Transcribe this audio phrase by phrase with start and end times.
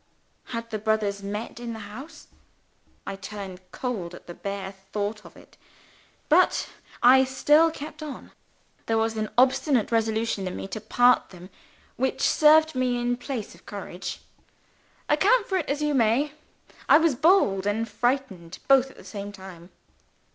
[0.45, 2.25] Had the brothers met in the house?
[3.05, 5.57] I turned cold at the bare thought of it
[6.27, 6.69] but
[7.03, 8.31] I still kept on.
[8.87, 11.51] There was an obstinate resolution in me to part them,
[11.97, 14.21] which served me in place of courage.
[15.07, 16.31] Account for it as you may,
[16.89, 19.69] I was bold and frightened both at the same time.